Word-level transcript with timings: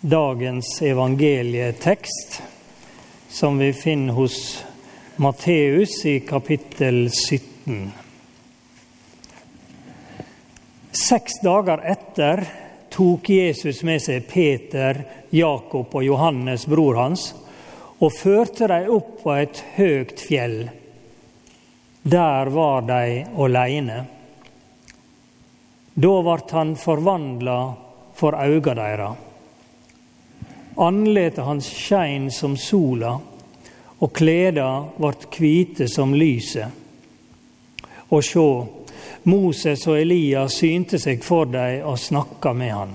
dagens 0.00 0.82
evangelietekst, 0.82 2.42
som 3.28 3.58
vi 3.58 3.72
finner 3.72 4.12
hos 4.12 4.64
Matteus 5.16 6.04
i 6.04 6.20
kapittel 6.20 7.10
17. 7.10 7.92
Seks 11.08 11.40
dager 11.42 11.80
etter 11.84 12.44
tok 12.92 13.28
Jesus 13.30 13.82
med 13.82 14.02
seg 14.04 14.28
Peter, 14.28 15.00
Jakob 15.30 15.94
og 15.96 16.04
Johannes, 16.04 16.66
bror 16.68 17.00
hans, 17.00 17.30
og 17.98 18.12
førte 18.12 18.68
dem 18.68 18.92
opp 18.92 19.22
på 19.22 19.32
et 19.36 19.64
høyt 19.76 20.20
fjell. 20.20 20.58
Der 22.02 22.52
var 22.52 22.84
de 22.84 23.24
aleine. 23.32 24.02
Da 25.96 26.18
ble 26.28 26.42
han 26.52 26.76
forvandla 26.76 27.60
for 28.16 28.36
øynene 28.36 28.76
deira. 28.76 29.14
Andletet 30.76 31.44
hans 31.44 31.66
skein 31.72 32.30
som 32.30 32.56
sola, 32.56 33.14
og 33.98 34.12
kleda 34.12 34.84
vart 34.96 35.30
kvite 35.32 35.88
som 35.88 36.14
lyset. 36.14 36.68
Og 38.12 38.24
sjå, 38.24 38.50
Moses 39.26 39.86
og 39.88 39.96
Elia 39.98 40.44
synte 40.52 41.00
seg 41.00 41.24
for 41.24 41.48
dei 41.50 41.80
og 41.80 41.96
snakka 41.98 42.52
med 42.54 42.72
han. 42.72 42.92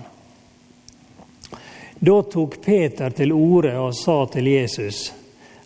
Da 1.99 2.21
tok 2.33 2.59
Peter 2.61 3.13
til 3.17 3.33
orde 3.33 3.73
og 3.81 3.95
sa 3.97 4.23
til 4.31 4.47
Jesus, 4.47 5.11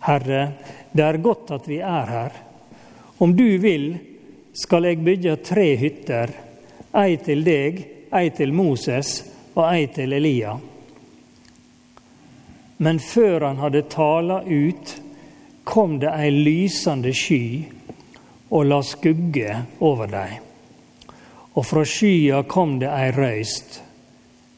Herre, 0.08 0.40
det 0.92 1.04
er 1.04 1.18
godt 1.20 1.52
at 1.54 1.68
vi 1.68 1.78
er 1.84 2.10
her. 2.10 2.38
Om 3.18 3.36
du 3.36 3.46
vil, 3.60 3.86
skal 4.56 4.88
jeg 4.88 5.04
bygge 5.04 5.36
tre 5.44 5.68
hytter, 5.76 6.32
ei 6.96 7.16
til 7.20 7.44
deg, 7.44 7.78
ei 8.12 8.30
til 8.36 8.52
Moses 8.56 9.20
og 9.54 9.64
ei 9.68 9.86
til 9.92 10.16
Elia. 10.16 10.56
Men 12.76 13.00
før 13.00 13.40
han 13.40 13.60
hadde 13.62 13.82
tala 13.92 14.42
ut, 14.44 14.96
kom 15.64 15.98
det 15.98 16.12
ei 16.12 16.30
lysende 16.30 17.12
sky 17.16 17.64
og 18.50 18.68
la 18.70 18.82
skugge 18.84 19.62
over 19.82 20.10
dei. 20.10 20.28
Og 21.56 21.64
fra 21.64 21.82
skya 21.88 22.42
kom 22.48 22.76
det 22.82 22.90
ei 22.92 23.10
røyst. 23.16 23.80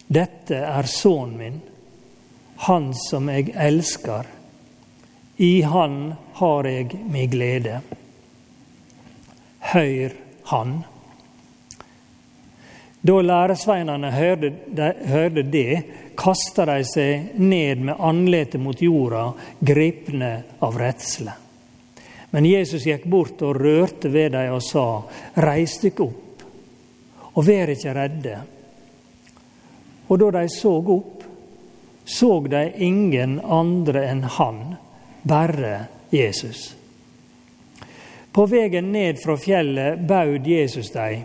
Dette 0.09 0.59
er 0.67 0.89
sønnen 0.91 1.39
min, 1.39 1.61
han 2.67 2.91
som 2.97 3.29
jeg 3.31 3.53
elsker. 3.55 4.27
I 5.39 5.53
han 5.63 6.15
har 6.41 6.67
jeg 6.67 6.99
mi 7.07 7.27
glede. 7.31 7.81
Høyr 9.73 10.17
han. 10.51 10.81
Da 13.03 13.21
læresveinene 13.23 14.11
hørte 14.11 15.43
det, 15.43 15.73
kasta 16.19 16.67
de 16.67 16.83
seg 16.85 17.35
ned 17.39 17.85
med 17.87 18.01
andletet 18.03 18.61
mot 18.61 18.81
jorda, 18.83 19.33
gripne 19.61 20.33
av 20.59 20.79
redsle. 20.79 21.33
Men 22.31 22.45
Jesus 22.45 22.87
gikk 22.87 23.07
bort 23.09 23.43
og 23.47 23.57
rørte 23.57 24.11
ved 24.13 24.35
dem 24.35 24.57
og 24.57 24.63
sa, 24.65 24.87
Reis 25.47 25.79
dykk 25.81 26.01
opp, 26.05 26.43
og 27.39 27.47
vær 27.47 27.71
ikke 27.73 27.95
redde. 27.97 28.39
Og 30.09 30.19
da 30.19 30.31
de 30.41 30.51
så 30.53 30.73
opp, 30.97 31.23
så 32.05 32.31
de 32.51 32.65
ingen 32.83 33.39
andre 33.45 34.07
enn 34.11 34.25
han, 34.39 34.63
bare 35.23 35.75
Jesus. 36.11 36.73
På 38.33 38.47
veien 38.49 38.91
ned 38.93 39.21
fra 39.23 39.37
fjellet 39.39 40.03
baud 40.09 40.47
Jesus 40.47 40.91
dem, 40.95 41.23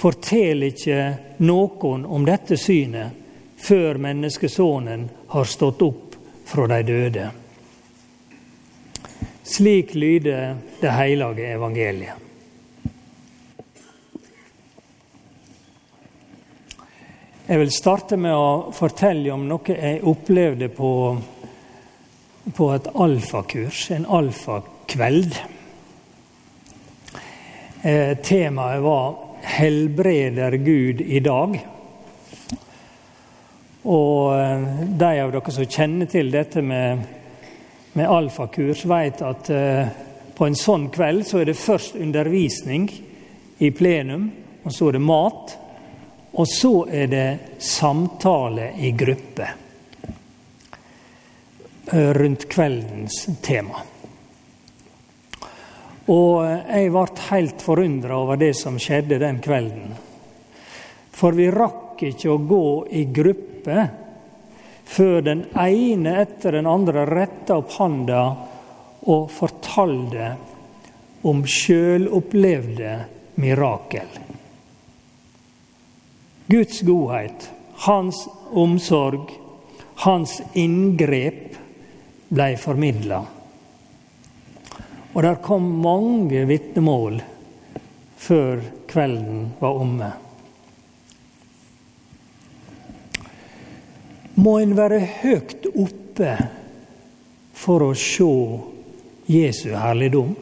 fortell 0.00 0.64
ikke 0.70 1.02
noen 1.44 2.06
om 2.08 2.24
dette 2.26 2.56
synet 2.60 3.23
før 3.64 3.98
menneskesonen 4.02 5.08
har 5.32 5.48
stått 5.48 5.82
opp 5.82 6.18
fra 6.44 6.66
de 6.68 6.82
døde. 6.84 7.30
Slik 9.44 9.94
lyder 9.94 10.56
det 10.80 10.92
hellige 10.92 11.48
evangeliet. 11.54 12.20
Jeg 17.44 17.60
vil 17.60 17.72
starte 17.76 18.16
med 18.16 18.32
å 18.32 18.72
fortelle 18.72 19.28
om 19.34 19.42
noe 19.44 19.74
jeg 19.76 20.00
opplevde 20.08 20.70
på, 20.72 20.92
på 22.56 22.68
et 22.72 22.88
alfakurs, 23.04 23.82
en 23.92 24.06
alfakveld. 24.08 25.36
Eh, 27.84 28.16
temaet 28.24 28.80
var 28.80 29.14
'Helbreder 29.44 30.56
Gud 30.56 31.00
i 31.00 31.20
dag'. 31.20 31.73
Og 33.84 34.40
eh, 34.40 34.60
de 34.96 35.20
av 35.20 35.32
dere 35.32 35.52
som 35.52 35.66
kjenner 35.68 36.08
til 36.08 36.30
dette 36.32 36.62
med, 36.64 37.02
med 37.92 38.08
alfakurs, 38.08 38.86
vet 38.88 39.20
at 39.22 39.50
uh, 39.52 39.84
på 40.34 40.46
en 40.48 40.56
sånn 40.56 40.88
kveld 40.94 41.26
så 41.28 41.42
er 41.42 41.50
det 41.50 41.60
først 41.60 41.98
undervisning 42.00 42.88
i 43.60 43.70
plenum, 43.76 44.30
og 44.64 44.72
så 44.72 44.88
er 44.88 44.96
det 44.96 45.04
mat. 45.04 45.54
Og 46.34 46.48
så 46.50 46.72
er 46.88 47.12
det 47.12 47.28
samtale 47.62 48.72
i 48.80 48.90
gruppe 48.96 49.50
uh, 51.92 52.10
rundt 52.16 52.48
kveldens 52.48 53.20
tema. 53.44 53.84
Og 56.08 56.40
jeg 56.44 56.90
ble 56.92 57.06
helt 57.30 57.62
forundra 57.64 58.16
over 58.24 58.40
det 58.40 58.54
som 58.56 58.80
skjedde 58.80 59.20
den 59.20 59.44
kvelden. 59.44 59.92
For 61.14 61.36
vi 61.36 61.52
rakk 61.52 62.02
ikke 62.10 62.32
å 62.32 62.42
gå 62.48 62.68
i 62.96 63.06
gruppe 63.12 63.53
gruppe 63.64 63.88
før 64.84 65.22
den 65.24 65.44
ene 65.56 66.12
etter 66.20 66.52
den 66.52 66.66
andre 66.68 67.06
retta 67.08 67.56
opp 67.56 67.72
handa 67.78 68.24
og 69.08 69.30
fortalte 69.32 70.34
om 71.24 71.40
sjølopplevde 71.48 72.98
mirakel. 73.40 74.10
Guds 76.46 76.82
godhet, 76.84 77.48
hans 77.86 78.26
omsorg, 78.52 79.32
hans 80.04 80.36
inngrep 80.52 81.56
blei 82.28 82.52
formidla. 82.60 83.22
Og 85.14 85.22
der 85.24 85.40
kom 85.40 85.64
mange 85.80 86.44
vitnemål 86.44 87.22
før 88.20 88.60
kvelden 88.90 89.48
var 89.60 89.80
omme. 89.80 90.12
Må 94.34 94.58
en 94.60 94.76
være 94.76 95.00
høyt 95.22 95.66
oppe 95.74 96.36
for 97.54 97.82
å 97.86 97.94
se 97.98 98.30
Jesu 99.30 99.70
herligdom. 99.78 100.34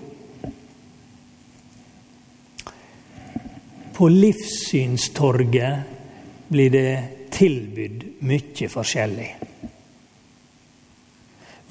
På 3.92 4.08
livssynstorget 4.08 6.48
blir 6.48 6.70
det 6.72 7.02
tilbudt 7.32 8.22
mye 8.26 8.68
forskjellig. 8.72 9.30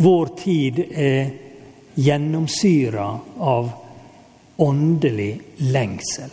Vår 0.01 0.27
tid 0.37 0.79
er 0.89 1.31
gjennomsyra 1.95 3.07
av 3.37 3.71
åndelig 4.61 5.41
lengsel. 5.57 6.31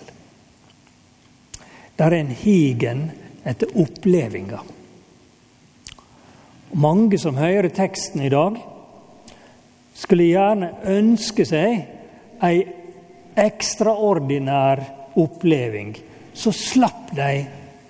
Det 1.97 2.06
er 2.06 2.16
en 2.20 2.34
higen 2.44 3.00
etter 3.43 3.75
opplevelser. 3.82 4.77
Mange 6.76 7.18
som 7.18 7.38
hører 7.40 7.70
teksten 7.72 8.20
i 8.26 8.32
dag, 8.32 8.58
skulle 9.96 10.28
gjerne 10.28 10.72
ønske 10.86 11.46
seg 11.48 12.44
ei 12.44 12.58
ekstraordinær 13.38 14.82
oppleving. 15.18 15.94
Så 16.34 16.52
slapp 16.54 17.12
de 17.16 17.46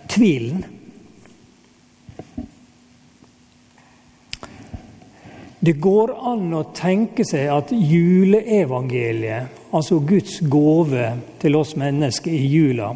tvilen. 0.08 0.64
Det 5.58 5.74
går 5.82 6.14
an 6.30 6.52
å 6.54 6.68
tenke 6.70 7.26
seg 7.26 7.50
at 7.50 7.72
juleevangeliet, 7.74 9.56
altså 9.74 9.98
Guds 10.06 10.38
gave 10.46 11.10
til 11.42 11.58
oss 11.58 11.74
mennesker 11.76 12.30
i 12.30 12.46
jula, 12.46 12.92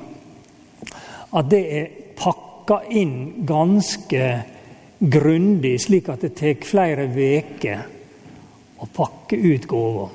at 1.33 1.51
det 1.51 1.63
er 1.75 1.91
pakka 2.17 2.85
inn 2.95 3.45
ganske 3.49 4.29
grundig, 5.03 5.81
slik 5.81 6.09
at 6.13 6.23
det 6.23 6.35
tar 6.39 6.61
flere 6.67 7.09
veker 7.11 7.81
å 8.83 8.87
pakke 8.87 9.37
ut 9.37 9.67
gåva. 9.67 10.09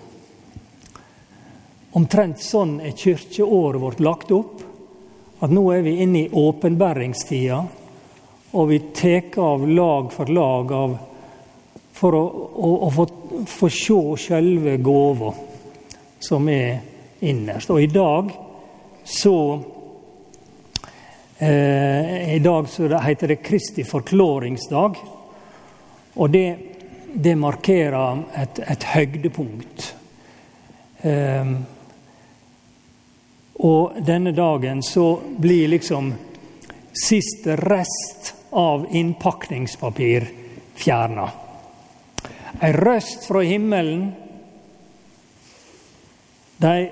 Omtrent 1.98 2.40
sånn 2.44 2.78
er 2.86 2.96
kirkeåret 2.96 3.82
vårt 3.82 4.02
lagt 4.04 4.32
opp. 4.36 4.64
At 5.44 5.52
nå 5.54 5.64
er 5.74 5.84
vi 5.86 5.98
inne 6.02 6.24
i 6.24 6.30
åpenbæringstida, 6.34 7.60
og 8.58 8.70
vi 8.72 8.80
tar 8.96 9.36
av 9.44 9.68
lag 9.70 10.10
for 10.14 10.32
lag 10.34 10.72
av, 10.74 10.96
for 11.94 12.18
å, 12.18 12.24
å, 12.56 12.72
å 12.88 12.90
få, 12.94 13.06
få 13.46 13.70
se 13.70 14.00
selve 14.28 14.78
gåva 14.82 15.34
som 16.20 16.48
er 16.50 16.80
innerst. 17.28 17.70
Og 17.70 17.84
i 17.84 17.92
dag 17.92 18.32
så 19.06 19.36
I 21.40 22.40
dag 22.42 22.68
heter 23.04 23.28
det 23.28 23.36
Kristi 23.46 23.84
forklaringsdag. 23.86 24.98
Og 26.18 26.30
det, 26.30 26.58
det 27.14 27.36
markerer 27.38 28.24
et, 28.34 28.60
et 28.60 28.84
høydepunkt. 28.84 29.96
Um, 31.04 31.52
og 33.62 34.00
denne 34.06 34.34
dagen 34.34 34.82
så 34.86 35.20
blir 35.38 35.70
liksom 35.70 36.14
siste 36.98 37.56
rest 37.62 38.34
av 38.58 38.88
innpakningspapir 38.90 40.26
fjerna. 40.78 41.30
Ei 42.62 42.72
røst 42.74 43.28
fra 43.30 43.44
himmelen. 43.46 44.08
De, 46.58 46.90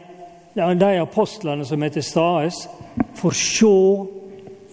de 0.54 0.92
apostlene 1.02 1.66
som 1.66 1.82
er 1.82 1.94
til 1.96 2.06
stades, 2.06 2.68
får 3.18 3.38
se 3.42 3.74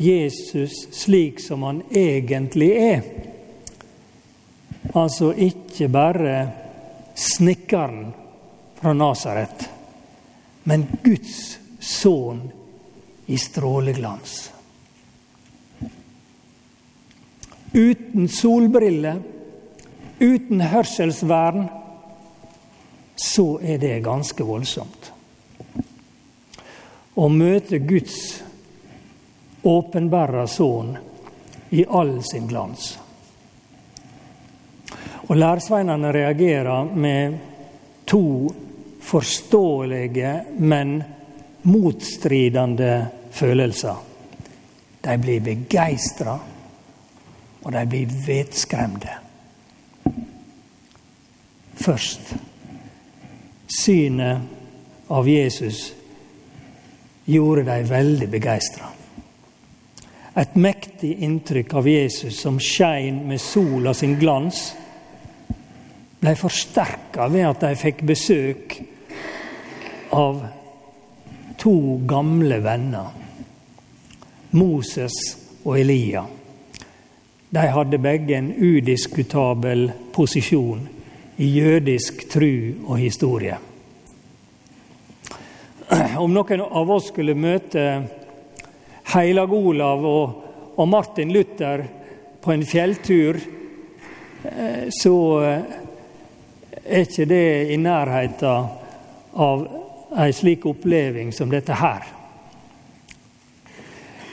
Jesus 0.02 0.86
slik 0.92 1.40
som 1.40 1.62
han 1.62 1.82
egentlig 1.90 2.70
er. 2.76 3.02
Altså 4.98 5.30
ikke 5.32 5.88
bare 5.92 6.36
snekkeren 7.14 8.10
fra 8.80 8.92
Nasaret, 8.96 9.68
men 10.64 10.86
Guds 11.04 11.58
sønn 11.80 12.48
i 13.30 13.38
stråleglans. 13.38 14.50
Uten 17.72 18.28
solbriller, 18.28 19.22
uten 20.20 20.60
hørselsvern, 20.60 21.68
så 23.16 23.46
er 23.62 23.78
det 23.80 24.02
ganske 24.04 24.44
voldsomt. 24.44 25.12
Å 27.16 27.28
møte 27.32 27.80
Guds 27.80 28.42
åpenbæra 29.62 30.46
Sønnen 30.46 30.98
i 31.70 31.84
all 31.88 32.18
sin 32.24 32.46
glans. 32.46 32.98
Og 35.28 35.36
lærsveinene 35.36 36.12
reagerer 36.12 36.84
med 36.84 37.38
to 38.06 38.52
forståelige, 39.00 40.42
men 40.58 41.02
motstridende 41.62 43.06
følelser. 43.30 43.96
De 45.04 45.18
blir 45.18 45.40
begeistra, 45.40 46.38
og 47.62 47.72
de 47.72 47.86
blir 47.86 48.12
vettskremte. 48.26 49.18
Først 51.74 52.34
synet 53.66 55.08
av 55.08 55.28
Jesus 55.28 55.92
gjorde 57.24 57.64
de 57.66 57.88
veldig 57.88 58.28
begeistra. 58.30 58.92
Et 60.32 60.54
mektig 60.56 61.18
inntrykk 61.20 61.74
av 61.76 61.88
Jesus 61.88 62.38
som 62.40 62.56
skein 62.60 63.18
med 63.28 63.40
sola 63.40 63.92
sin 63.94 64.14
glans, 64.16 64.70
ble 66.22 66.32
forsterka 66.38 67.26
ved 67.28 67.44
at 67.50 67.64
de 67.66 67.72
fikk 67.76 68.00
besøk 68.08 68.78
av 70.16 70.40
to 71.60 71.74
gamle 72.08 72.62
venner, 72.64 73.10
Moses 74.56 75.18
og 75.64 75.76
Elia. 75.82 76.24
De 77.52 77.66
hadde 77.76 78.00
begge 78.00 78.38
en 78.38 78.48
udiskutabel 78.56 79.90
posisjon 80.16 80.86
i 81.36 81.50
jødisk 81.58 82.24
tru 82.32 82.72
og 82.86 82.96
historie. 83.02 83.58
Om 86.24 86.32
noen 86.32 86.64
av 86.64 86.96
oss 86.96 87.12
skulle 87.12 87.36
møte 87.36 87.84
Heilag 89.12 89.52
Olav 89.52 90.06
og, 90.06 90.44
og 90.76 90.88
Martin 90.88 91.32
Luther 91.32 91.84
på 92.42 92.52
en 92.52 92.64
fjelltur, 92.66 93.38
eh, 94.44 94.88
så 94.90 95.16
eh, 95.44 95.76
er 96.84 97.04
ikke 97.06 97.28
det 97.28 97.46
i 97.74 97.76
nærheten 97.78 98.70
av 99.32 99.66
ei 100.18 100.32
slik 100.34 100.66
oppleving 100.66 101.32
som 101.32 101.50
dette 101.52 101.76
her. 101.78 102.08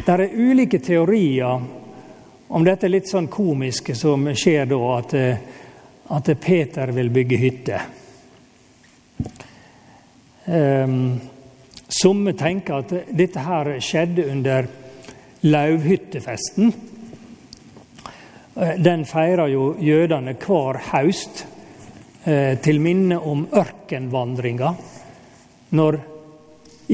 Det 0.05 0.15
er 0.15 0.33
ulike 0.33 0.79
teorier 0.81 1.61
om 2.47 2.65
dette 2.65 2.89
litt 2.89 3.07
sånn 3.07 3.27
komiske 3.29 3.93
som 3.95 4.25
skjer 4.33 4.65
da, 4.71 4.79
at, 4.97 5.15
at 6.17 6.31
Peter 6.41 6.91
vil 6.95 7.11
bygge 7.13 7.37
hytte. 7.37 7.81
Um, 10.49 11.19
Somme 11.89 12.35
tenker 12.37 12.83
at 12.83 12.91
dette 13.17 13.41
her 13.41 13.71
skjedde 13.81 14.27
under 14.29 14.67
lauvhyttefesten. 15.41 16.73
Den 18.77 19.05
feirer 19.09 19.49
jo 19.49 19.71
jødene 19.81 20.35
hver 20.37 20.77
høst 20.91 21.45
eh, 22.27 22.59
til 22.61 22.81
minne 22.83 23.17
om 23.17 23.47
ørkenvandringa 23.57 24.73
når 25.79 25.97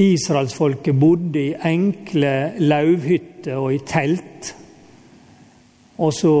israelsfolket 0.00 0.96
bodde 1.00 1.42
i 1.42 1.54
enkle 1.68 2.32
lauvhytter 2.62 3.60
og 3.60 3.74
i 3.74 3.82
telt. 3.88 4.54
Og 5.98 6.12
så, 6.12 6.34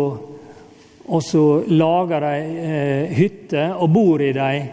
og 1.08 1.22
så 1.24 1.44
lager 1.68 2.24
de 2.24 2.34
eh, 2.64 3.14
hytter 3.18 3.76
og 3.76 3.92
bor 3.92 4.24
i 4.24 4.32
dem 4.36 4.72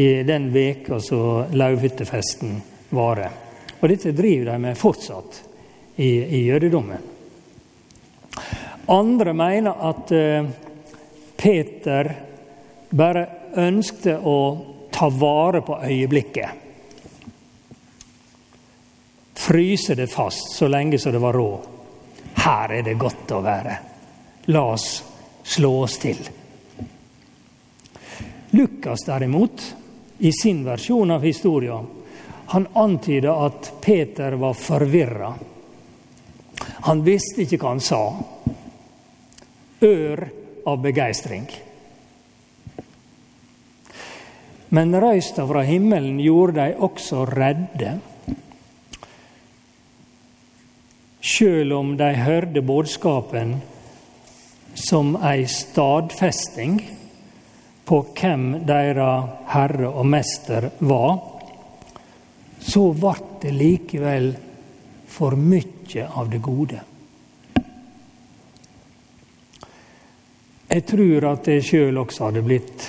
i 0.00 0.10
den 0.24 0.52
veka 0.54 1.00
som 1.02 1.52
lauvhyttefesten 1.52 2.60
varer. 2.90 3.30
Og 3.80 3.88
dette 3.88 4.12
driver 4.16 4.52
de 4.52 4.58
med 4.60 4.78
fortsatt 4.78 5.42
i, 5.96 6.10
i 6.10 6.44
jødedommen. 6.46 7.08
Andre 8.90 9.34
mener 9.36 9.84
at 9.90 10.12
eh, 10.12 10.48
Peter 11.36 12.10
bare 12.90 13.26
ønskte 13.60 14.16
å 14.18 14.38
ta 14.90 15.08
vare 15.14 15.62
på 15.64 15.78
øyeblikket 15.86 16.60
fryse 19.50 19.94
det 19.94 20.06
fast 20.06 20.52
så 20.52 20.68
lenge 20.68 20.98
som 20.98 21.12
det 21.12 21.18
var 21.18 21.32
råd. 21.32 21.60
Her 22.34 22.72
er 22.72 22.82
det 22.86 22.94
godt 22.94 23.32
å 23.34 23.40
være. 23.42 23.76
La 24.54 24.60
oss 24.70 24.84
slå 25.42 25.70
oss 25.82 25.96
til. 25.98 26.20
Lukas 28.50 29.02
derimot, 29.06 29.64
i 30.18 30.30
sin 30.32 30.60
versjon 30.62 31.10
av 31.10 31.26
historien, 31.26 31.88
han 32.50 32.66
antyda 32.74 33.34
at 33.46 33.72
Peter 33.80 34.36
var 34.40 34.54
forvirra. 34.58 35.32
Han 36.90 37.02
visste 37.06 37.44
ikke 37.44 37.60
hva 37.62 37.74
han 37.74 37.82
sa. 37.84 38.02
Ør 39.86 40.24
av 40.66 40.78
begeistring. 40.82 41.48
Men 44.70 44.94
røysta 45.02 45.46
fra 45.50 45.64
himmelen 45.66 46.20
gjorde 46.22 46.62
de 46.62 46.78
også 46.86 47.24
redde. 47.30 47.98
sjøl 51.20 51.72
om 51.72 51.92
de 52.00 52.14
hørte 52.16 52.62
budskapen 52.64 53.58
som 54.74 55.12
ei 55.26 55.44
stadfesting 55.50 56.78
på 57.88 57.98
hvem 58.16 58.46
deres 58.68 59.30
herre 59.52 59.90
og 59.90 60.06
mester 60.08 60.70
var, 60.78 61.18
så 62.60 62.92
ble 62.92 63.16
det 63.42 63.52
likevel 63.56 64.30
for 65.10 65.36
mye 65.36 66.06
av 66.06 66.30
det 66.30 66.38
gode. 66.44 66.80
Jeg 70.70 70.84
tror 70.86 71.26
at 71.32 71.48
jeg 71.50 71.66
sjøl 71.66 71.98
også 71.98 72.28
hadde 72.28 72.44
blitt 72.46 72.84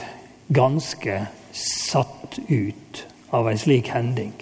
ganske 0.54 1.16
satt 1.58 2.38
ut 2.48 3.06
av 3.34 3.50
ei 3.50 3.58
slik 3.58 3.90
hending. 3.96 4.36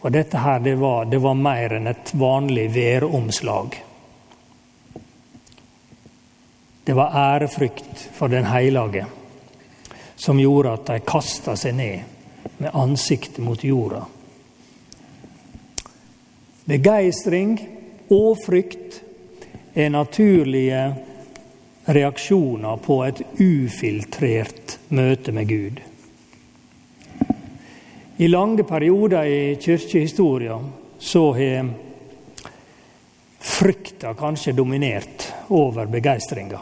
Og 0.00 0.12
dette 0.14 0.38
her, 0.40 0.60
det 0.64 0.76
var, 0.80 1.08
det 1.10 1.18
var 1.20 1.34
mer 1.36 1.74
enn 1.76 1.90
et 1.90 2.12
vanlig 2.16 2.68
væromslag. 2.72 3.74
Det 6.84 6.94
var 6.96 7.16
ærefrykt 7.34 8.06
for 8.14 8.32
den 8.32 8.46
hellige 8.48 9.04
som 10.20 10.40
gjorde 10.40 10.72
at 10.76 10.86
de 10.88 11.02
kasta 11.04 11.56
seg 11.56 11.76
ned 11.76 12.19
med 12.58 12.70
ansiktet 12.74 13.44
mot 13.44 13.64
jorda. 13.64 14.04
Begeistring 16.64 17.56
og 18.10 18.36
frykt 18.44 19.00
er 19.74 19.90
naturlige 19.90 20.82
reaksjoner 21.90 22.82
på 22.84 22.98
et 23.06 23.22
ufiltrert 23.40 24.78
møte 24.94 25.32
med 25.32 25.48
Gud. 25.48 25.80
I 28.20 28.28
lange 28.28 28.66
perioder 28.68 29.24
i 29.24 29.56
kirkehistoria 29.56 30.58
så 30.98 31.22
har 31.32 31.70
frykta 33.40 34.12
kanskje 34.14 34.52
dominert 34.52 35.24
over 35.48 35.88
begeistringa. 35.88 36.60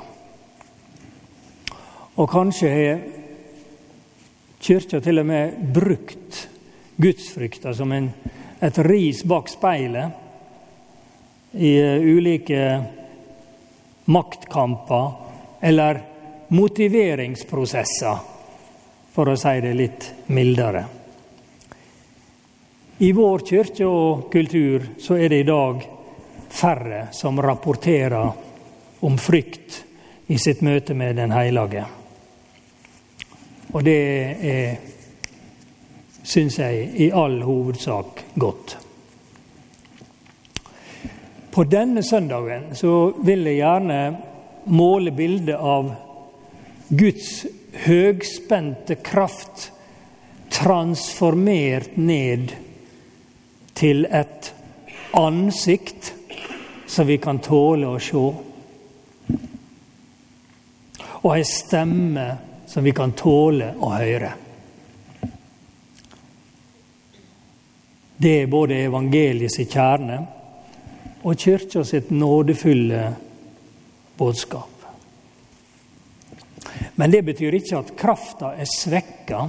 Og 2.18 2.30
kanskje 2.30 2.70
har 2.70 3.02
Kyrkja 4.59 5.00
til 5.00 5.19
og 5.23 5.27
med 5.27 5.55
brukt 5.75 6.49
gudsfrykta 6.99 7.75
som 7.75 7.93
en, 7.95 8.11
et 8.61 8.79
ris 8.83 9.23
bak 9.23 9.49
speilet 9.50 10.11
i 11.55 11.79
ulike 12.19 12.83
maktkamper 14.11 15.11
eller 15.61 16.00
motiveringsprosesser, 16.49 18.17
for 19.12 19.29
å 19.29 19.37
si 19.38 19.61
det 19.62 19.75
litt 19.77 20.07
mildere. 20.33 20.85
I 22.99 23.12
vår 23.15 23.45
kirke 23.47 23.87
og 23.87 24.27
kultur 24.33 24.88
så 24.99 25.19
er 25.19 25.29
det 25.31 25.41
i 25.43 25.47
dag 25.47 25.85
færre 26.49 27.07
som 27.15 27.38
rapporterer 27.43 28.31
om 29.07 29.19
frykt 29.19 29.85
i 30.27 30.38
sitt 30.38 30.61
møte 30.67 30.95
med 30.95 31.17
Den 31.17 31.31
hellige. 31.31 31.87
Og 33.73 33.85
det 33.85 33.99
er, 34.49 34.77
syns 36.25 36.59
jeg, 36.59 36.89
i 36.97 37.11
all 37.13 37.43
hovedsak 37.45 38.25
godt. 38.41 38.79
På 41.53 41.65
denne 41.65 42.03
søndagen 42.07 42.71
så 42.79 43.11
vil 43.25 43.45
jeg 43.49 43.61
gjerne 43.61 44.01
måle 44.73 45.13
bildet 45.17 45.57
av 45.57 45.91
Guds 46.89 47.47
høgspente 47.85 48.97
kraft 49.05 49.73
transformert 50.55 51.97
ned 51.97 52.55
til 53.79 54.07
et 54.07 54.53
ansikt 55.19 56.13
som 56.89 57.07
vi 57.07 57.19
kan 57.21 57.41
tåle 57.45 57.91
å 57.91 58.01
se. 58.03 58.25
Og 61.19 61.31
ei 61.35 61.45
stemme 61.47 62.29
som 62.69 62.85
vi 62.85 62.93
kan 62.93 63.13
tåle 63.17 63.73
å 63.81 63.91
høre. 63.97 64.33
Det 68.19 68.35
er 68.43 68.51
både 68.51 68.83
evangeliets 68.85 69.61
kjerne 69.63 70.19
og 71.23 71.39
kyrkja 71.39 71.85
sitt 71.87 72.11
nådefulle 72.11 73.05
budskap. 74.19 74.75
Men 76.99 77.15
det 77.15 77.23
betyr 77.23 77.55
ikke 77.55 77.79
at 77.79 77.95
krafta 77.99 78.53
er 78.59 78.69
svekka, 78.69 79.45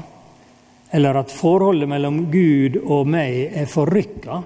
eller 0.93 1.19
at 1.19 1.33
forholdet 1.33 1.89
mellom 1.89 2.27
Gud 2.31 2.77
og 2.83 3.09
meg 3.09 3.57
er 3.57 3.67
forrykka. 3.69 4.39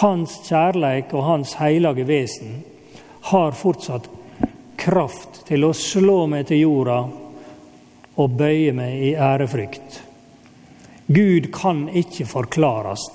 Hans 0.00 0.38
kjærleik 0.48 1.12
og 1.12 1.26
hans 1.28 1.54
hellige 1.60 2.08
vesen 2.08 2.62
har 3.28 3.52
fortsatt 3.56 4.08
kraft 4.82 5.44
til 5.48 5.64
å 5.68 5.74
slå 5.76 6.24
meg 6.30 6.48
til 6.50 6.64
jorda 6.64 6.98
og 8.20 8.34
bøye 8.38 8.72
meg 8.76 9.04
i 9.08 9.12
ærefrykt. 9.14 10.02
Gud 11.06 11.48
kan 11.54 11.86
ikke 11.88 12.26
forklares. 12.28 13.06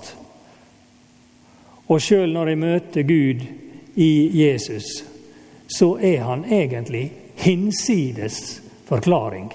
Og 1.88 2.02
sjøl 2.04 2.34
når 2.34 2.52
jeg 2.52 2.62
møter 2.62 3.08
Gud 3.08 3.46
i 3.98 4.12
Jesus, 4.38 4.90
så 5.68 5.96
er 6.00 6.22
han 6.28 6.46
egentlig 6.46 7.10
hinsides 7.42 8.62
forklaring. 8.88 9.50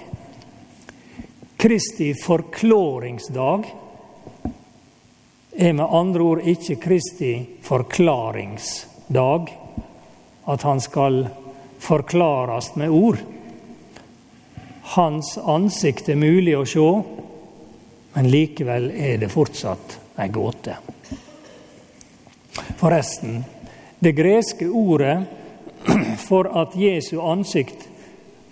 Kristi 1.57 2.13
forklaringsdag 2.19 3.69
er 5.53 5.73
med 5.73 5.85
andre 5.85 6.23
ord 6.23 6.41
ikke 6.49 6.75
Kristi 6.81 7.33
forklaringsdag. 7.63 9.53
At 10.43 10.65
han 10.67 10.81
skal 10.83 11.27
forklares 11.83 12.73
med 12.79 12.89
ord. 12.89 13.19
Hans 14.95 15.37
ansikt 15.37 16.09
er 16.09 16.19
mulig 16.19 16.55
å 16.57 16.65
se, 16.67 16.87
men 18.13 18.29
likevel 18.31 18.91
er 18.91 19.17
det 19.23 19.31
fortsatt 19.33 19.97
ei 20.21 20.29
gåte. 20.31 20.77
Forresten, 22.79 23.41
det 23.99 24.13
greske 24.15 24.67
ordet 24.69 25.17
for 26.27 26.47
at 26.61 26.75
Jesu 26.77 27.17
ansikt 27.23 27.87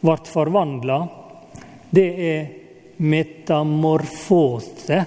ble 0.01 0.17
forvandla, 0.25 0.99
det 1.91 2.09
er 2.25 2.47
metamorfose. 3.01 5.01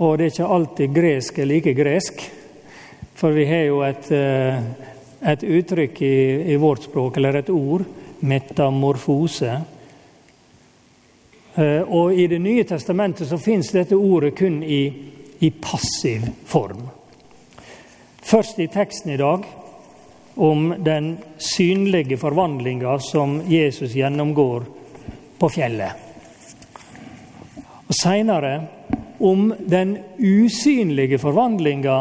Og 0.00 0.16
det 0.16 0.24
er 0.24 0.32
ikke 0.32 0.54
alltid 0.56 0.94
gresk 0.96 1.38
er 1.38 1.50
like 1.50 1.74
gresk, 1.76 2.22
for 3.20 3.36
vi 3.36 3.44
har 3.50 3.64
jo 3.66 3.82
et, 3.84 4.08
eh, 4.16 4.56
et 5.20 5.42
uttrykk 5.44 6.02
i, 6.02 6.16
i 6.52 6.56
vårt 6.56 6.82
språk, 6.88 7.16
eller 7.16 7.40
et 7.40 7.50
ord, 7.50 7.84
metamorfose. 8.20 9.60
Eh, 11.54 11.82
og 11.82 12.14
I 12.14 12.26
Det 12.26 12.38
nye 12.40 12.64
testamentet 12.64 13.28
så 13.28 13.38
fins 13.38 13.72
dette 13.74 13.96
ordet 13.96 14.34
kun 14.38 14.62
i, 14.62 14.82
i 15.38 15.50
passiv 15.50 16.28
form. 16.46 16.88
Først 18.22 18.60
i 18.60 18.68
teksten 18.70 19.12
i 19.12 19.18
dag 19.20 19.44
om 20.40 20.74
den 20.78 21.16
synlige 21.36 22.16
forvandlinga 22.20 22.98
som 23.02 23.40
Jesus 23.50 23.96
gjennomgår 23.96 24.64
på 25.40 25.48
fjellet. 25.50 26.06
Og 27.90 27.96
Seinere 27.98 28.54
om 29.20 29.50
den 29.58 29.96
usynlige 30.16 31.18
forvandlinga 31.18 31.98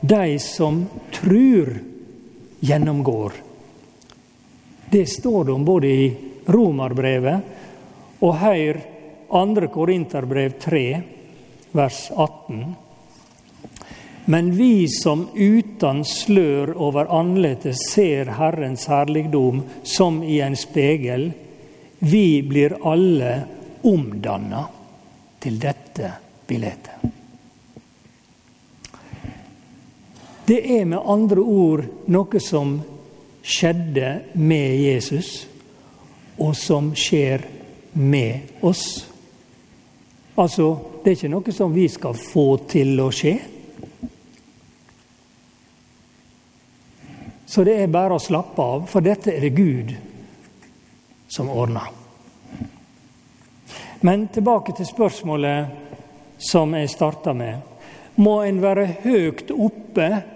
de 0.00 0.38
som 0.38 0.84
trur, 1.14 1.72
gjennomgår. 2.60 3.32
Det 4.90 5.06
står 5.06 5.44
det 5.44 5.52
om 5.52 5.64
både 5.64 5.86
i 5.86 6.16
Romerbrevet 6.46 8.20
og 8.22 8.36
her 8.40 8.80
2. 9.28 9.66
Korinterbrev 9.74 10.52
3, 10.62 11.00
vers 11.72 12.10
18. 12.14 12.74
Men 14.28 14.50
vi 14.56 14.88
som 14.88 15.28
uten 15.34 16.04
slør 16.04 16.72
over 16.82 17.10
andletet 17.14 17.78
ser 17.78 18.30
Herrens 18.38 18.86
herligdom 18.90 19.62
som 19.82 20.22
i 20.22 20.40
en 20.40 20.56
spegel, 20.58 21.28
vi 21.98 22.42
blir 22.42 22.74
alle 22.86 23.36
omdanna 23.86 24.64
til 25.42 25.60
dette 25.62 26.10
bildet. 26.46 26.90
Det 30.46 30.80
er 30.80 30.84
med 30.86 31.02
andre 31.02 31.42
ord 31.42 31.82
noe 32.06 32.40
som 32.42 32.76
skjedde 33.42 34.12
med 34.38 34.76
Jesus, 34.78 35.46
og 36.38 36.52
som 36.54 36.92
skjer 36.94 37.42
med 37.98 38.62
oss. 38.62 38.84
Altså, 40.36 40.68
det 41.02 41.10
er 41.10 41.16
ikke 41.16 41.32
noe 41.32 41.54
som 41.54 41.74
vi 41.74 41.88
skal 41.90 42.14
få 42.14 42.46
til 42.70 42.94
å 43.02 43.08
skje. 43.14 43.34
Så 47.46 47.64
det 47.66 47.78
er 47.80 47.90
bare 47.90 48.14
å 48.14 48.22
slappe 48.22 48.62
av, 48.62 48.86
for 48.90 49.02
dette 49.02 49.32
er 49.32 49.42
det 49.46 49.54
Gud 49.56 49.94
som 51.32 51.50
ordner. 51.50 51.90
Men 54.06 54.28
tilbake 54.30 54.76
til 54.76 54.86
spørsmålet 54.86 56.38
som 56.38 56.74
jeg 56.76 56.90
starta 56.92 57.34
med. 57.34 57.62
Må 58.20 58.42
en 58.44 58.62
være 58.62 58.86
høyt 59.02 59.50
oppe 59.50 60.35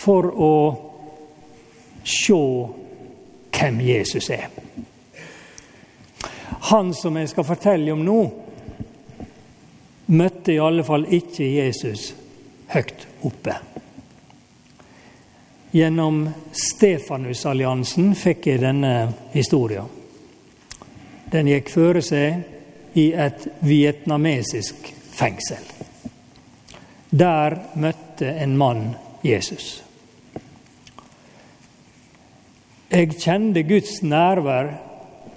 for 0.00 0.30
å 0.32 0.54
se 2.04 2.42
hvem 3.52 3.80
Jesus 3.84 4.30
er? 4.32 4.48
Han 6.70 6.94
som 6.94 7.16
jeg 7.16 7.28
skal 7.32 7.46
fortelle 7.48 7.92
om 7.92 8.04
nå, 8.04 8.20
møtte 10.10 10.54
i 10.54 10.60
alle 10.62 10.84
fall 10.86 11.06
ikke 11.06 11.44
Jesus 11.44 12.10
høyt 12.72 13.06
oppe. 13.26 13.56
Gjennom 15.70 16.24
Stefanusalliansen 16.50 18.14
fikk 18.18 18.48
jeg 18.50 18.62
denne 18.64 18.94
historien. 19.34 19.86
Den 21.30 21.46
gikk 21.46 21.70
føre 21.70 22.02
seg 22.02 22.98
i 22.98 23.12
et 23.14 23.46
vietnamesisk 23.62 24.90
fengsel. 25.14 25.62
Der 27.10 27.54
møtte 27.78 28.34
en 28.34 28.56
mann 28.58 28.82
Jesus. 29.22 29.78
Jeg 32.90 33.12
kjente 33.22 33.62
Guds 33.62 34.00
nærvær 34.02 34.72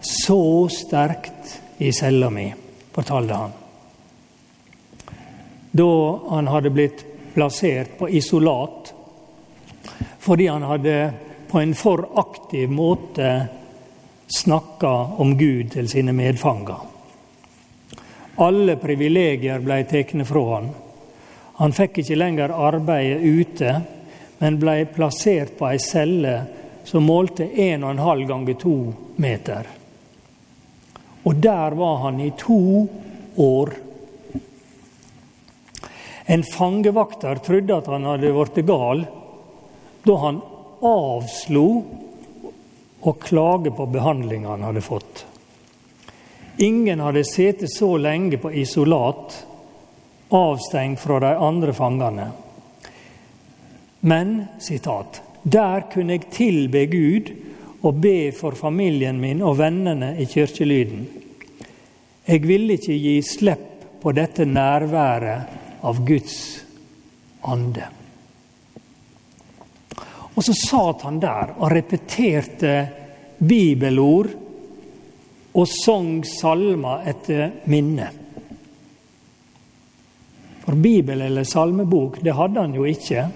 så 0.01 0.65
sterkt 0.73 1.51
i 1.85 1.91
cella 1.93 2.31
mi, 2.33 2.47
fortalte 2.95 3.35
han. 3.37 3.51
Da 5.69 5.89
han 6.31 6.49
hadde 6.49 6.71
blitt 6.73 7.03
plassert 7.35 7.91
på 7.99 8.09
isolat 8.09 8.89
fordi 10.23 10.47
han 10.49 10.65
hadde 10.65 10.95
på 11.51 11.61
en 11.61 11.75
for 11.77 12.07
aktiv 12.23 12.73
måte 12.73 13.29
snakka 14.33 14.95
om 15.21 15.35
Gud 15.37 15.75
til 15.75 15.91
sine 15.91 16.15
medfanger. 16.15 16.81
Alle 18.41 18.79
privilegier 18.81 19.61
ble 19.61 19.83
tatt 19.85 20.15
fra 20.25 20.43
han. 20.55 20.73
Han 21.61 21.77
fikk 21.77 22.01
ikke 22.01 22.17
lenger 22.17 22.57
arbeide 22.57 23.21
ute, 23.21 23.77
men 24.41 24.57
ble 24.57 24.79
plassert 24.95 25.53
på 25.59 25.69
ei 25.69 25.77
celle 25.77 26.62
som 26.83 27.03
målte 27.03 27.45
1,5 27.45 28.27
ganger 28.27 28.53
2 28.53 28.93
meter. 29.15 29.67
Og 31.23 31.35
der 31.35 31.71
var 31.71 31.97
han 31.97 32.21
i 32.21 32.31
to 32.37 32.87
år. 33.35 33.73
En 36.25 36.43
fangevakter 36.43 37.35
trodde 37.35 37.77
at 37.77 37.87
han 37.87 38.07
hadde 38.07 38.31
blitt 38.35 38.65
gal 38.67 39.05
da 40.03 40.15
han 40.19 40.41
avslo 40.83 41.67
å 43.03 43.13
klage 43.19 43.71
på 43.71 43.87
behandlinga 43.91 44.51
han 44.51 44.67
hadde 44.67 44.83
fått. 44.83 45.25
Ingen 46.63 46.99
hadde 46.99 47.23
sittet 47.27 47.71
så 47.71 47.95
lenge 47.97 48.37
på 48.37 48.51
isolat, 48.51 49.35
avstengt 50.29 50.99
fra 50.99 51.19
de 51.19 51.31
andre 51.35 51.73
fangene. 51.73 52.27
Men, 53.99 54.45
sitat, 54.59 55.21
der 55.43 55.89
kunne 55.91 56.15
jeg 56.17 56.29
tilbe 56.31 56.85
Gud 56.87 57.31
og 57.83 57.99
be 58.01 58.31
for 58.35 58.55
familien 58.55 59.19
min 59.19 59.41
og 59.43 59.57
vennene 59.59 60.13
i 60.19 60.27
kirkelyden. 60.29 61.03
Jeg 62.27 62.45
ville 62.47 62.77
ikke 62.77 62.95
gi 62.95 63.17
slipp 63.27 63.99
på 64.03 64.13
dette 64.15 64.45
nærværet 64.47 65.83
av 65.83 65.99
Guds 66.07 66.37
ande. 67.43 67.89
Og 70.33 70.41
så 70.43 70.55
satt 70.55 71.03
han 71.05 71.19
der 71.21 71.53
og 71.59 71.71
repeterte 71.71 72.73
bibelord 73.43 74.31
og 75.53 75.69
sang 75.69 76.23
salmer 76.25 77.03
etter 77.11 77.51
minne. 77.69 78.09
For 80.63 80.79
bibel 80.79 81.21
eller 81.27 81.45
salmebok, 81.45 82.21
det 82.23 82.33
hadde 82.33 82.63
han 82.63 82.75
jo 82.79 82.87
ikke. 82.87 83.27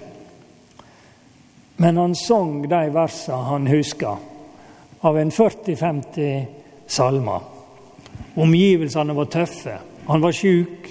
Men 1.80 1.96
han 1.96 2.14
sang 2.18 2.62
de 2.68 2.80
versene 2.90 3.48
han 3.48 3.66
huska, 3.66 4.16
av 5.00 5.18
en 5.18 5.30
40-50 5.30 6.46
salmer. 6.86 7.40
Omgivelsene 8.34 9.14
var 9.14 9.30
tøffe. 9.30 9.76
Han 10.06 10.20
var 10.20 10.32
sjuk. 10.32 10.88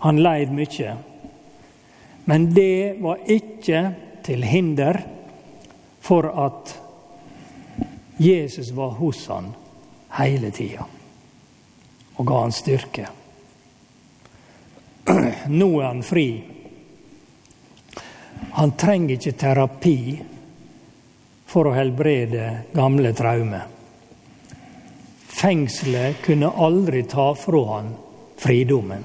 Han 0.00 0.22
leid 0.22 0.52
mye. 0.54 0.94
Men 2.24 2.46
det 2.54 3.00
var 3.02 3.26
ikke 3.26 3.82
til 4.22 4.46
hinder 4.46 5.00
for 6.00 6.30
at 6.46 6.76
Jesus 8.20 8.70
var 8.76 8.94
hos 9.00 9.26
han 9.32 9.50
hele 10.20 10.50
tida 10.54 10.86
og 12.20 12.26
ga 12.28 12.40
han 12.42 12.52
styrke. 12.52 13.06
Nå 15.60 15.68
er 15.80 15.86
han 15.86 16.02
fri. 16.04 16.26
Han 18.52 18.72
trenger 18.76 19.16
ikke 19.16 19.38
terapi 19.38 19.98
for 21.50 21.68
å 21.68 21.74
helbrede 21.74 22.46
gamle 22.74 23.12
traumer. 23.16 23.66
Fengselet 25.40 26.20
kunne 26.24 26.50
aldri 26.52 27.02
ta 27.08 27.30
fra 27.38 27.62
han 27.74 27.94
fridommen. 28.40 29.04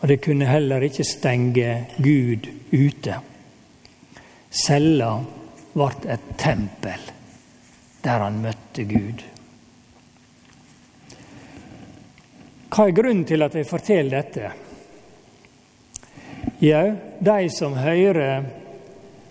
Og 0.00 0.08
det 0.08 0.18
kunne 0.24 0.48
heller 0.48 0.84
ikke 0.84 1.06
stenge 1.08 1.70
Gud 1.96 2.48
ute. 2.70 3.16
Cella 4.50 5.14
ble 5.76 5.88
et 6.12 6.28
tempel 6.40 7.08
der 8.04 8.22
han 8.22 8.38
møtte 8.44 8.84
Gud. 8.86 9.24
Hva 12.70 12.86
er 12.86 12.96
grunnen 12.96 13.24
til 13.26 13.42
at 13.42 13.56
jeg 13.56 13.66
forteller 13.68 14.20
dette? 14.20 14.52
Jau, 16.60 16.86
de 17.18 17.50
som 17.50 17.74
hører 17.78 18.44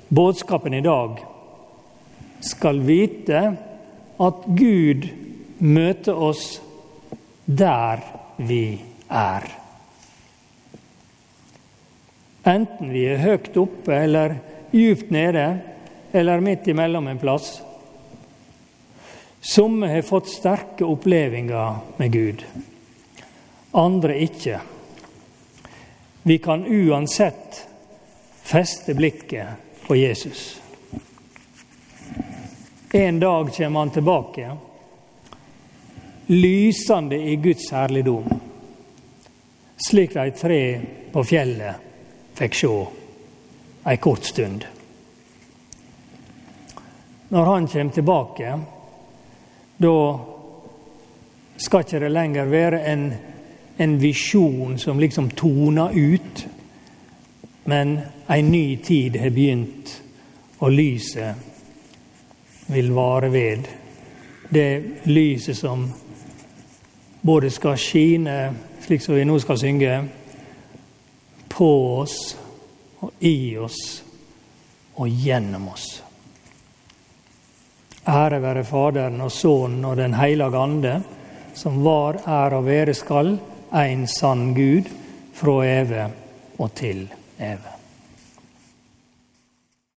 budskapen 0.09 0.73
i 0.73 0.83
dag, 0.85 1.19
skal 2.45 2.81
vite 2.85 3.41
at 4.21 4.47
Gud 4.57 5.07
møter 5.59 6.17
oss 6.27 6.59
der 7.45 8.01
vi 8.37 8.77
er. 9.09 9.47
Enten 12.45 12.91
vi 12.93 13.05
er 13.09 13.23
høyt 13.23 13.55
oppe 13.57 13.95
eller 13.95 14.37
djupt 14.73 15.09
nede, 15.13 15.45
eller 16.13 16.43
midt 16.43 16.67
imellom 16.69 17.07
en 17.09 17.21
plass. 17.21 17.55
Somme 19.41 19.89
har 19.89 20.05
fått 20.05 20.29
sterke 20.29 20.85
opplevelser 20.85 21.97
med 21.97 22.13
Gud, 22.13 22.45
andre 23.77 24.17
ikke. 24.25 24.59
Vi 26.25 26.37
kan 26.41 26.65
uansett 26.65 27.65
feste 28.45 28.93
blikket 28.93 29.47
på 29.87 29.95
Jesus. 29.95 30.61
En 32.91 33.19
dag 33.19 33.53
kommer 33.53 33.79
han 33.79 33.89
tilbake, 33.89 34.51
lysende 36.25 37.15
i 37.15 37.35
Guds 37.35 37.71
herligdom, 37.71 38.39
slik 39.89 40.13
de 40.13 40.31
tre 40.31 40.81
på 41.11 41.23
fjellet 41.23 41.75
fikk 42.37 42.55
se 42.59 42.71
ei 43.89 43.97
kort 43.97 44.23
stund. 44.29 44.65
Når 47.29 47.45
han 47.45 47.67
kommer 47.67 47.93
tilbake, 47.93 48.59
da 49.77 49.97
skal 51.57 51.85
ikke 51.85 52.03
det 52.05 52.11
lenger 52.13 52.51
være 52.51 52.83
en, 52.91 53.07
en 53.77 53.97
visjon 53.99 54.77
som 54.79 54.99
liksom 54.99 55.31
toner 55.33 55.89
ut, 55.95 56.45
men 57.67 57.99
en 58.27 58.51
ny 58.51 58.77
tid 58.77 59.15
har 59.17 59.29
begynt, 59.29 60.01
og 60.59 60.71
lyset 60.71 61.35
vil 62.67 62.91
vare 62.93 63.29
ved. 63.33 63.67
Det 64.49 64.83
lyset 65.09 65.57
som 65.57 65.87
både 67.21 67.49
skal 67.49 67.77
skine, 67.81 68.37
slik 68.85 69.01
som 69.01 69.17
vi 69.17 69.25
nå 69.25 69.39
skal 69.41 69.57
synge, 69.57 69.97
på 71.49 71.71
oss 72.03 72.19
og 73.01 73.25
i 73.25 73.57
oss 73.57 73.81
og 75.01 75.09
gjennom 75.09 75.67
oss. 75.73 75.89
Ære 78.05 78.41
være 78.43 78.63
Faderen 78.63 79.21
og 79.25 79.33
Sønnen 79.33 79.89
og 79.89 79.97
Den 79.97 80.13
hellige 80.13 80.61
ande, 80.61 80.95
som 81.57 81.81
var, 81.81 82.21
er 82.29 82.53
og 82.53 82.65
være 82.69 82.93
skal, 82.93 83.37
en 83.73 84.07
sann 84.07 84.51
Gud, 84.53 84.93
fra 85.33 85.61
evig 85.65 86.09
og 86.61 86.75
til 86.77 87.07
evig. 87.37 87.74